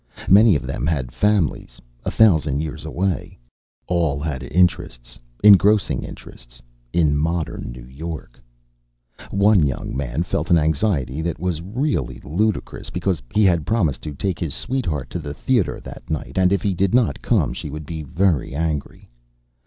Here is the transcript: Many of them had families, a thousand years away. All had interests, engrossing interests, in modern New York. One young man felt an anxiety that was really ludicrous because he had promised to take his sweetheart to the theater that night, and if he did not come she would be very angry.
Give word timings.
Many 0.27 0.55
of 0.55 0.65
them 0.65 0.87
had 0.87 1.11
families, 1.11 1.79
a 2.03 2.09
thousand 2.09 2.59
years 2.61 2.85
away. 2.85 3.37
All 3.85 4.19
had 4.19 4.41
interests, 4.41 5.19
engrossing 5.43 6.01
interests, 6.03 6.59
in 6.91 7.15
modern 7.15 7.71
New 7.71 7.85
York. 7.85 8.39
One 9.29 9.63
young 9.63 9.95
man 9.95 10.23
felt 10.23 10.49
an 10.49 10.57
anxiety 10.57 11.21
that 11.21 11.37
was 11.37 11.61
really 11.61 12.19
ludicrous 12.23 12.89
because 12.89 13.21
he 13.31 13.43
had 13.43 13.63
promised 13.67 14.01
to 14.01 14.15
take 14.15 14.39
his 14.39 14.55
sweetheart 14.55 15.11
to 15.11 15.19
the 15.19 15.35
theater 15.35 15.79
that 15.81 16.09
night, 16.09 16.35
and 16.35 16.51
if 16.51 16.63
he 16.63 16.73
did 16.73 16.95
not 16.95 17.21
come 17.21 17.53
she 17.53 17.69
would 17.69 17.85
be 17.85 18.01
very 18.01 18.55
angry. 18.55 19.07